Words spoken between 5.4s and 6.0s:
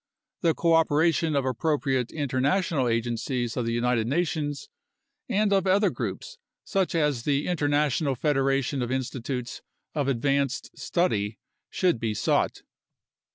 of other